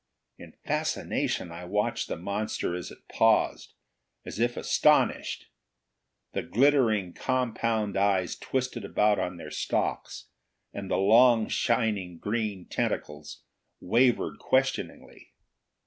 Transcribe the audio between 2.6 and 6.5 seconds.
as it paused as if astonished. The